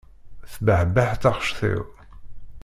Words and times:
Tebbeḥbeḥ 0.51 1.09
taɣect-iw. 1.21 1.83